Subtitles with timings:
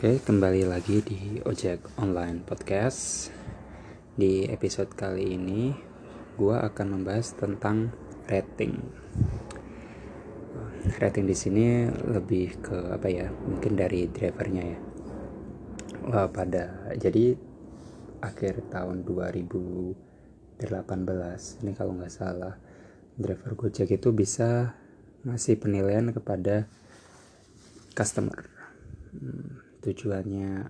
[0.00, 3.28] Oke, kembali lagi di Ojek Online Podcast.
[4.16, 5.76] Di episode kali ini,
[6.40, 7.92] gue akan membahas tentang
[8.24, 8.80] rating.
[10.96, 13.28] Rating di sini lebih ke apa ya?
[13.28, 14.80] Mungkin dari drivernya ya.
[16.08, 17.36] Wah, pada jadi
[18.24, 20.64] akhir tahun 2018
[21.60, 22.56] ini kalau nggak salah
[23.20, 24.72] driver Gojek itu bisa
[25.28, 26.64] ngasih penilaian kepada
[27.92, 28.48] customer.
[29.12, 30.68] Hmm, tujuannya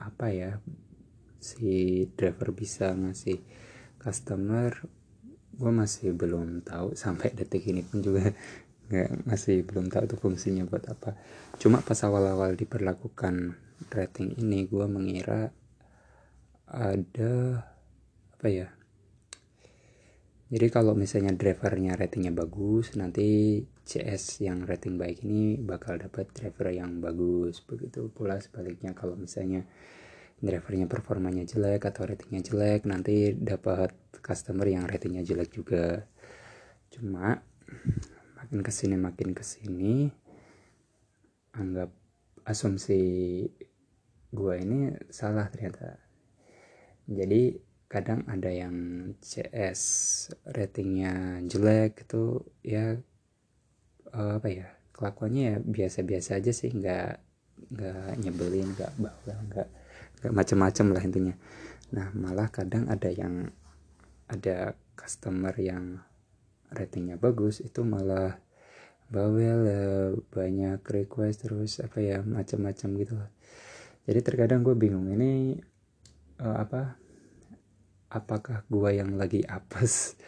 [0.00, 0.60] apa ya?
[1.40, 3.40] Si driver bisa ngasih
[4.00, 4.72] customer
[5.60, 8.32] gue masih belum tahu sampai detik ini pun juga
[8.90, 11.16] nggak masih belum tahu tuh fungsinya buat apa.
[11.60, 13.54] Cuma pas awal-awal diperlakukan
[13.88, 15.52] rating ini gue mengira
[16.70, 17.64] ada
[18.36, 18.68] apa ya
[20.50, 26.74] jadi kalau misalnya drivernya ratingnya bagus nanti CS yang rating baik ini bakal dapat driver
[26.74, 27.62] yang bagus.
[27.62, 29.62] Begitu pula sebaliknya kalau misalnya
[30.42, 36.02] drivernya performanya jelek atau ratingnya jelek nanti dapat customer yang ratingnya jelek juga.
[36.90, 37.38] Cuma
[38.34, 40.10] makin ke sini makin ke sini
[41.54, 41.94] anggap
[42.42, 42.98] asumsi
[44.34, 45.94] gua ini salah ternyata.
[47.06, 48.74] Jadi kadang ada yang
[49.18, 49.82] CS
[50.46, 52.94] ratingnya jelek itu ya
[54.14, 57.18] uh, apa ya kelakuannya ya biasa-biasa aja sih nggak
[57.74, 59.68] nggak nyebelin nggak bawel nggak
[60.22, 61.34] nggak macem-macem lah intinya.
[61.90, 63.50] Nah malah kadang ada yang
[64.30, 65.98] ada customer yang
[66.70, 68.38] ratingnya bagus itu malah
[69.10, 73.14] bawel uh, banyak request terus apa ya macam-macam gitu
[74.06, 75.58] jadi terkadang gue bingung ini
[76.38, 76.94] uh, apa
[78.10, 80.18] apakah gua yang lagi apes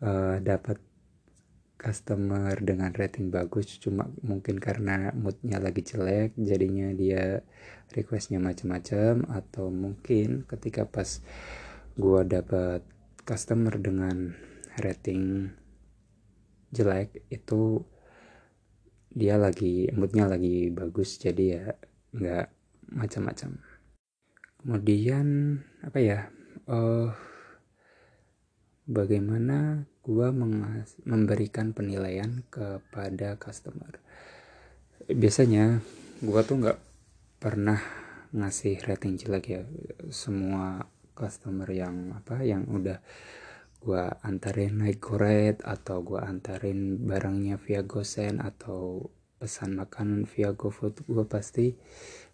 [0.00, 0.80] uh, dapat
[1.78, 3.78] customer dengan rating bagus?
[3.78, 7.44] Cuma mungkin karena moodnya lagi jelek jadinya dia
[7.92, 11.22] requestnya macam-macam atau mungkin ketika pas
[11.94, 12.82] gua dapat
[13.22, 14.32] customer dengan
[14.80, 15.52] rating
[16.72, 17.84] jelek itu
[19.12, 21.66] dia lagi moodnya lagi bagus jadi ya
[22.12, 22.46] nggak
[22.92, 23.60] macam-macam
[24.60, 26.18] kemudian apa ya
[26.68, 27.08] uh,
[28.84, 30.30] bagaimana gua
[31.02, 33.98] memberikan penilaian kepada customer?
[35.08, 35.80] Biasanya
[36.20, 36.78] gua tuh nggak
[37.40, 37.80] pernah
[38.36, 39.62] ngasih rating jelek ya.
[40.12, 40.84] Semua
[41.16, 43.00] customer yang apa yang udah
[43.80, 51.06] gua antarin naik goret atau gua antarin barangnya via GoSend atau pesan makanan via GoFood
[51.06, 51.78] gua pasti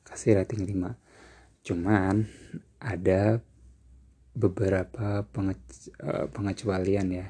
[0.09, 2.29] kasih rating 5 cuman
[2.81, 3.41] ada
[4.35, 5.57] beberapa penge,
[6.03, 7.27] uh, pengecualian ya.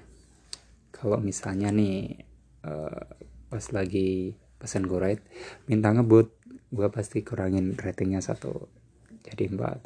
[0.91, 2.25] Kalau misalnya nih
[2.65, 3.05] uh,
[3.53, 5.21] pas lagi pesan goreng
[5.69, 6.33] minta ngebut
[6.73, 8.67] gue pasti kurangin ratingnya satu
[9.23, 9.85] jadi empat.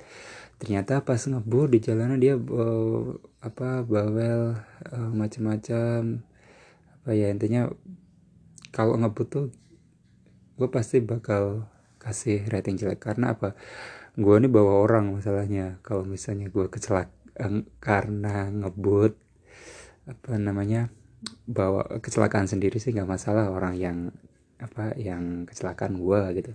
[0.59, 4.59] Ternyata pas ngebut di jalanan dia uh, apa bawel
[4.95, 6.23] uh, macam-macam
[7.03, 7.71] apa ya intinya
[8.71, 9.47] kalau ngebut tuh
[10.59, 11.67] gue pasti bakal
[11.99, 13.03] kasih rating jelek.
[13.03, 13.59] Karena apa
[14.19, 15.79] gue ini bawa orang masalahnya.
[15.87, 17.15] Kalau misalnya gue kecelak
[17.79, 19.15] karena ngebut
[20.11, 20.91] apa namanya
[21.47, 23.99] bawa kecelakaan sendiri sih nggak masalah orang yang
[24.59, 26.53] apa yang kecelakaan gue gitu.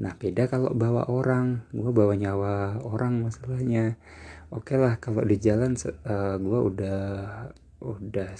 [0.00, 1.68] Nah beda kalau bawa orang.
[1.76, 4.00] Gue bawa nyawa orang masalahnya.
[4.48, 7.00] Oke okay lah kalau di jalan uh, eh, gue udah
[7.84, 8.30] udah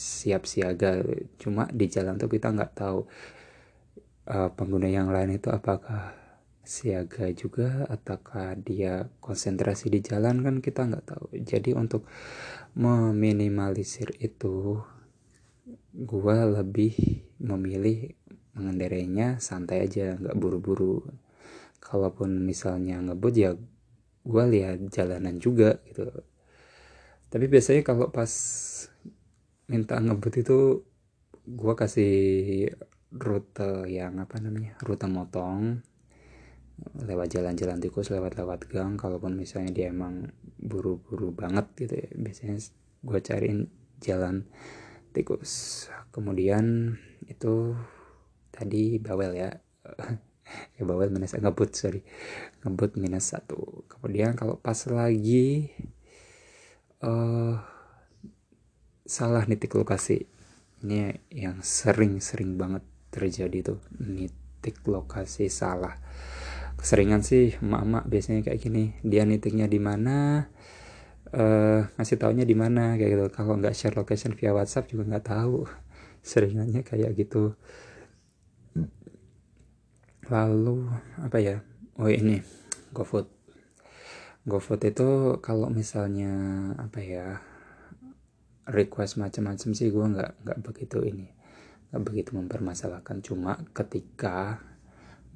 [0.00, 1.04] siap siaga.
[1.36, 3.04] Cuma di jalan tuh kita nggak tahu
[4.32, 6.27] uh, pengguna yang lain itu apakah
[6.68, 11.26] siaga juga ataukah dia konsentrasi di jalan kan kita nggak tahu.
[11.40, 12.04] Jadi untuk
[12.76, 14.76] meminimalisir itu
[15.96, 18.12] gua lebih memilih
[18.52, 21.08] mengendarainya santai aja nggak buru-buru.
[21.80, 23.56] Kalaupun misalnya ngebut ya
[24.28, 26.04] gua lihat jalanan juga gitu.
[27.32, 28.28] Tapi biasanya kalau pas
[29.72, 30.84] minta ngebut itu
[31.48, 32.76] gua kasih
[33.08, 35.80] rute yang apa namanya rute motong
[36.98, 42.56] lewat jalan-jalan tikus lewat-lewat gang kalaupun misalnya dia emang buru-buru banget gitu ya biasanya
[43.02, 43.60] gue cariin
[44.02, 44.46] jalan
[45.14, 45.86] tikus.
[46.14, 46.94] Kemudian
[47.26, 47.74] itu
[48.50, 49.50] tadi bawel ya
[50.76, 52.02] ya bawel minus ngebut sorry
[52.62, 53.86] ngebut minus satu.
[53.90, 55.70] Kemudian kalau pas lagi
[57.02, 57.58] uh,
[59.06, 60.26] salah nitik lokasi.
[60.78, 65.98] Ini yang sering-sering banget terjadi tuh nitik lokasi salah
[66.78, 70.46] keseringan sih emak-emak biasanya kayak gini dia nitiknya di mana?
[71.28, 72.94] Uh, ngasih taunya di mana?
[72.94, 73.24] Kayak gitu.
[73.34, 75.66] Kalau nggak share location via WhatsApp juga nggak tahu.
[76.28, 77.58] Seringannya kayak gitu.
[80.30, 80.86] Lalu
[81.18, 81.60] apa ya?
[81.98, 82.38] Oh ini
[82.94, 83.26] GoFood.
[84.46, 86.32] GoFood itu kalau misalnya
[86.78, 87.26] apa ya
[88.68, 91.28] request macam-macam sih gue nggak nggak begitu ini
[91.90, 93.20] nggak begitu mempermasalahkan.
[93.24, 94.62] Cuma ketika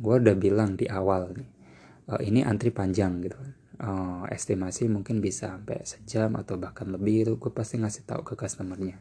[0.02, 1.62] gue udah bilang di awal nih
[2.10, 3.52] uh, ini antri panjang gitu kan.
[3.82, 8.34] Uh, estimasi mungkin bisa sampai sejam atau bahkan lebih itu gue pasti ngasih tahu ke
[8.38, 8.94] customernya.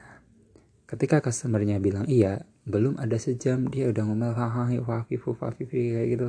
[0.00, 0.14] Nah,
[0.88, 6.28] ketika customernya bilang iya belum ada sejam dia udah ngomel hahaha wafifu wafifu kayak gitu.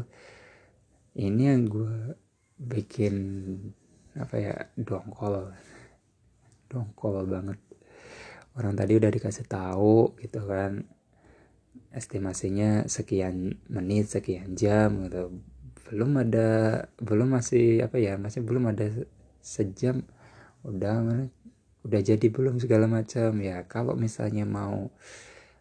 [1.15, 1.95] Ini yang gue
[2.59, 3.15] bikin
[4.19, 5.55] apa ya dongkol.
[6.67, 7.59] Dongkol banget.
[8.51, 10.83] Orang tadi udah dikasih tahu gitu kan
[11.89, 15.41] estimasinya sekian menit sekian jam gitu.
[15.89, 16.47] Belum ada
[17.01, 18.87] belum masih apa ya masih belum ada
[19.41, 20.05] sejam.
[20.61, 21.25] Udah
[21.83, 23.41] udah jadi belum segala macam.
[23.41, 24.93] Ya kalau misalnya mau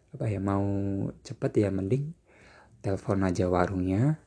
[0.09, 0.65] apa ya mau
[1.21, 2.13] cepet ya mending
[2.85, 4.21] telepon aja warungnya.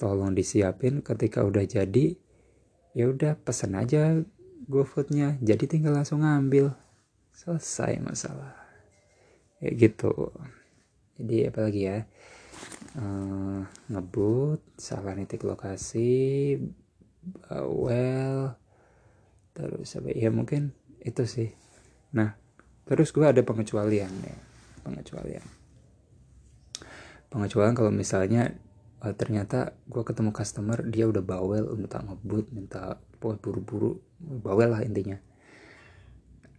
[0.00, 2.16] Tolong disiapin ketika udah jadi
[2.94, 4.22] ya udah pesen aja
[4.70, 5.42] GoFoodnya.
[5.42, 6.72] Jadi tinggal langsung ngambil.
[7.34, 8.52] Selesai masalah.
[9.60, 10.32] Kayak gitu
[11.20, 11.98] jadi apalagi ya?
[12.96, 13.62] Uh,
[13.92, 16.56] ngebut salah nitik lokasi
[17.20, 18.56] bawel
[19.52, 20.08] terus apa?
[20.16, 20.72] Ya mungkin
[21.04, 21.52] itu sih.
[22.16, 22.32] Nah
[22.88, 24.36] terus gue ada pengecualian ya
[24.82, 25.44] pengecualian.
[27.30, 28.56] Pengecualian kalau misalnya
[29.04, 35.20] uh, ternyata gue ketemu customer dia udah bawel minta ngebut minta buru-buru bawel lah intinya.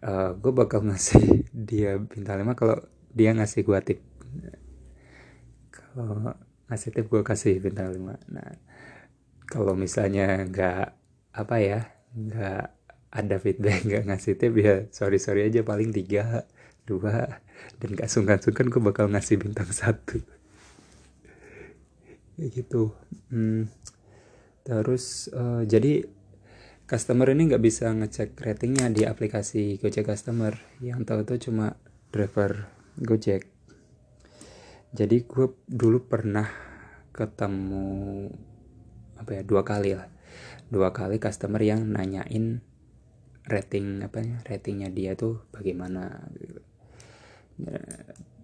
[0.02, 2.78] Uh, gue bakal ngasih dia bintang lima kalau
[3.12, 4.00] dia ngasih gue tip
[5.72, 6.36] kalau
[6.80, 8.16] tip gue kasih bintang lima.
[8.31, 8.56] Nah
[9.51, 10.95] kalau misalnya nggak
[11.36, 11.80] apa ya
[12.16, 12.63] nggak
[13.12, 16.48] ada feedback nggak ngasih tip ya sorry sorry aja paling tiga
[16.88, 17.44] dua.
[17.78, 20.18] Dan gak sungkan-sungkan gue bakal ngasih bintang satu.
[22.39, 22.95] Ya gitu.
[23.30, 23.69] Hmm.
[24.66, 26.10] terus uh, jadi
[26.89, 30.57] customer ini nggak bisa ngecek ratingnya di aplikasi Gojek customer.
[30.81, 31.77] Yang tahu tuh cuma
[32.10, 32.66] driver
[32.98, 33.50] Gojek
[34.92, 36.48] jadi gue dulu pernah
[37.16, 38.28] ketemu
[39.20, 40.10] apa ya dua kali lah.
[40.72, 42.64] Dua kali customer yang nanyain
[43.46, 46.60] rating apa ya ratingnya dia tuh bagaimana gitu.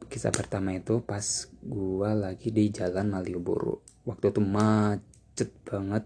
[0.07, 3.83] Kisah pertama itu pas gua lagi di jalan Malioboro.
[4.07, 6.05] Waktu itu macet banget.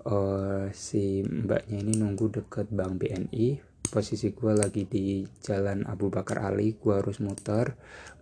[0.00, 6.46] Uh, si mbaknya ini nunggu deket Bank BNI posisi gua lagi di jalan Abu Bakar
[6.46, 7.74] Ali gua harus muter.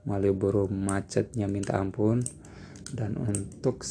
[0.08, 2.24] Malioboro macetnya minta ampun.
[2.88, 3.84] Dan untuk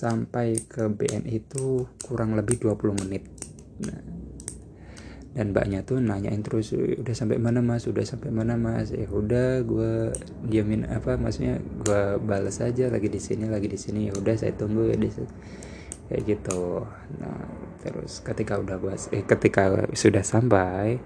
[0.00, 3.28] sampai ke BNI itu kurang lebih 20 menit.
[3.84, 4.00] Nah,
[5.30, 7.86] dan mbaknya tuh nanyain terus udah sampai mana mas?
[7.86, 8.90] Udah sampai mana mas?
[8.90, 10.10] Ya udah gue
[10.50, 14.10] diamin apa maksudnya gue balas aja lagi di sini lagi di sini.
[14.10, 15.06] Ya udah saya tunggu ya di
[16.10, 16.82] kayak gitu.
[17.22, 17.38] Nah
[17.80, 20.98] terus ketika udah gue eh ketika sudah sampai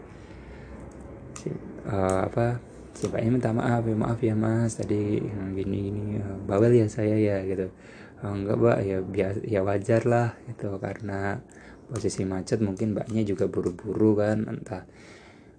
[1.37, 1.53] si,
[1.87, 2.59] uh, apa
[2.97, 5.23] si mbaknya minta maaf ya maaf ya mas tadi
[5.55, 7.69] gini gini uh, bawel ya saya ya gitu.
[8.25, 10.73] Oh, enggak mbak ya biasa ya wajar lah gitu.
[10.81, 11.37] Karena
[11.85, 14.89] posisi macet mungkin mbaknya juga buru-buru kan entah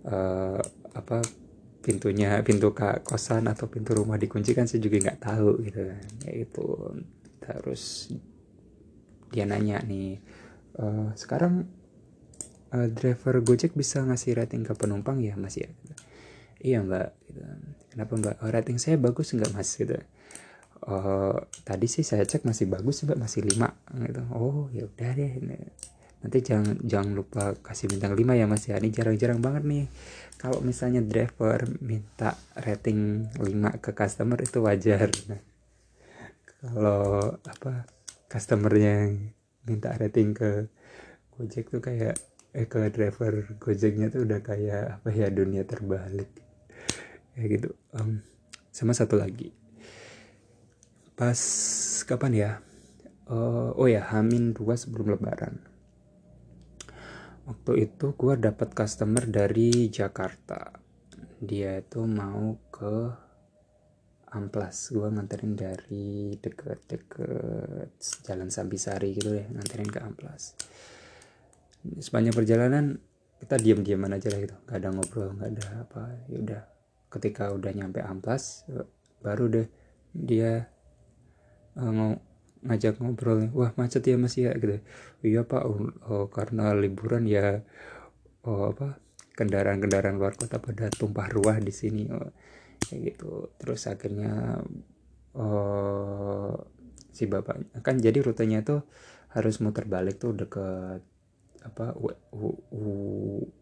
[0.09, 0.57] uh,
[0.98, 1.21] apa
[1.86, 6.03] pintunya pintu kak kosan atau pintu rumah dikunci kan saya juga nggak tahu gitu kan.
[6.25, 6.68] Ya itu
[7.45, 8.09] terus
[9.34, 10.20] dia nanya nih
[10.79, 11.65] uh, sekarang
[12.75, 15.72] uh, driver gojek bisa ngasih rating ke penumpang ya mas ya?
[16.60, 17.41] Iya mbak gitu.
[17.94, 18.36] kenapa mbak?
[18.41, 19.70] Oh, rating saya bagus nggak mas?
[19.75, 19.96] gitu.
[20.86, 24.22] Uh, tadi sih saya cek masih bagus mbak masih lima gitu.
[24.36, 25.32] Oh ya udah deh
[26.25, 28.82] nanti jangan jangan lupa kasih bintang 5 ya mas ya.
[28.82, 29.86] Ini jarang-jarang banget nih.
[30.41, 35.13] Kalau misalnya driver minta rating 5 ke customer itu wajar.
[35.29, 35.41] Nah,
[36.58, 37.94] kalau apa
[38.36, 39.15] customernya
[39.63, 40.68] minta rating ke
[41.39, 42.20] Gojek tuh kayak
[42.51, 46.27] eh ke driver Gojeknya tuh udah kayak apa ya dunia terbalik.
[47.32, 47.70] Kayak gitu.
[47.96, 48.20] Um,
[48.75, 49.56] sama satu lagi.
[51.15, 51.39] Pas
[52.04, 52.51] kapan ya?
[53.32, 55.56] Uh, oh ya Hamin dua sebelum Lebaran.
[57.48, 60.75] Waktu itu gue dapat customer dari Jakarta.
[61.39, 63.25] Dia itu mau ke
[64.34, 67.94] Amplas gue nganterin dari deket-deket
[68.25, 70.58] Jalan Sambisari gitu deh nganterin ke Amplas.
[72.01, 72.98] Sepanjang perjalanan
[73.38, 74.55] kita diam-diaman aja lah gitu.
[74.65, 76.62] Nggak ada ngobrol nggak ada apa ya udah.
[77.13, 78.65] Ketika udah nyampe Amplas
[79.22, 79.67] baru deh
[80.12, 80.67] dia
[81.77, 82.15] uh,
[82.65, 83.53] ngajak ngobrol.
[83.53, 84.82] Wah macet ya mas ya gitu.
[85.22, 87.62] Iya pak oh, oh, karena liburan ya
[88.44, 88.98] oh apa
[89.36, 92.08] kendaraan-kendaraan luar kota pada tumpah ruah di sini.
[92.10, 92.32] Oh,
[92.79, 93.51] kayak gitu.
[93.60, 94.62] Terus akhirnya
[95.36, 96.55] oh,
[97.12, 98.84] si bapaknya kan jadi rutenya tuh
[99.32, 101.01] harus muter balik tuh deket
[101.63, 101.96] apa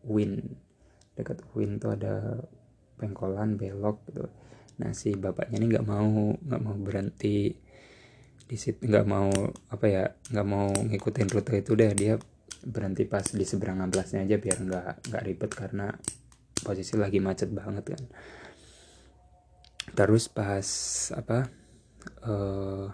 [0.06, 0.34] win.
[1.14, 2.42] Dekat win tuh ada
[2.98, 4.26] pengkolan belok gitu.
[4.82, 7.54] Nah si bapaknya ini nggak mau nggak mau berhenti
[8.44, 9.32] di situ nggak mau
[9.72, 11.92] apa ya nggak mau ngikutin rute itu deh.
[11.94, 12.16] Dia
[12.64, 15.92] berhenti pas di seberang amplasnya aja biar nggak nggak ribet karena
[16.64, 18.04] posisi lagi macet banget kan
[19.94, 20.66] terus pas
[21.14, 21.50] apa
[22.26, 22.90] uh,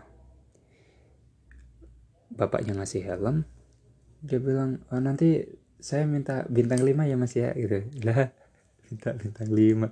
[2.35, 3.47] bapaknya ngasih helm
[4.19, 5.47] dia bilang oh, nanti
[5.79, 7.87] saya minta bintang 5 ya mas ya gitu.
[8.05, 8.35] Lah
[8.87, 9.89] minta bintang 5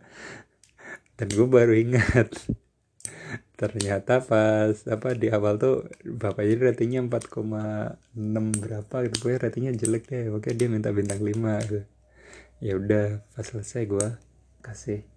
[1.17, 2.29] dan gue baru ingat
[3.61, 9.15] ternyata pas apa di awal tuh bapaknya ratingnya 4,6 berapa gitu.
[9.23, 11.31] Gue ratingnya jelek deh oke dia minta bintang 5
[11.71, 11.81] gitu.
[12.59, 14.07] Ya udah pas selesai gue
[14.59, 15.07] kasih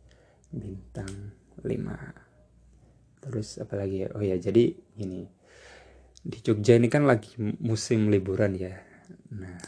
[0.54, 4.08] bintang 5 terus apalagi ya?
[4.16, 5.28] Oh ya jadi ini
[6.20, 8.76] di Jogja ini kan lagi musim liburan ya.
[9.36, 9.60] Nah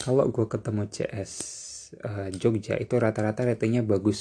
[0.00, 1.32] kalau gue ketemu CS
[2.02, 4.20] uh, eh, Jogja itu rata-rata ratingnya bagus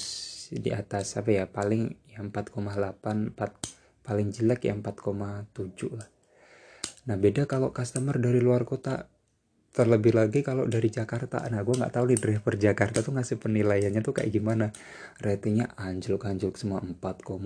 [0.54, 1.46] di atas apa ya?
[1.50, 6.10] Paling yang 4,8 4 paling jelek ya 4,7 lah.
[7.10, 9.10] Nah beda kalau customer dari luar kota
[9.70, 11.46] terlebih lagi kalau dari Jakarta.
[11.48, 14.74] Nah gue nggak tahu nih driver Jakarta tuh ngasih penilaiannya tuh kayak gimana.
[15.22, 17.38] Ratingnya anjlok anjlok semua 4,1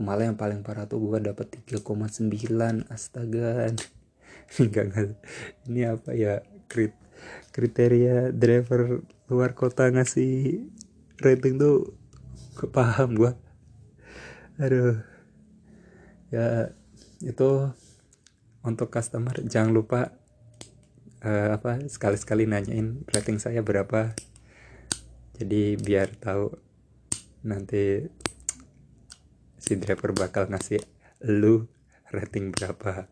[0.00, 3.70] malah yang paling parah tuh gue dapet 3,9 astaga.
[5.68, 6.96] Ini apa ya krit
[7.52, 10.64] kriteria driver luar kota ngasih
[11.20, 11.92] rating tuh
[12.72, 13.32] paham gue
[14.58, 14.98] aduh.
[16.28, 16.76] Ya
[17.24, 17.50] itu
[18.60, 20.12] untuk customer jangan lupa
[21.22, 24.14] uh, apa sekali-sekali nanyain rating saya berapa.
[25.38, 26.50] Jadi biar tahu
[27.46, 28.02] nanti
[29.58, 30.82] si driver bakal ngasih
[31.26, 31.70] lu
[32.10, 33.06] rating berapa.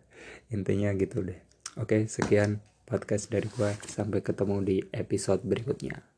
[0.50, 1.38] Intinya gitu deh.
[1.78, 3.74] Oke sekian podcast dari gua.
[3.86, 6.15] Sampai ketemu di episode berikutnya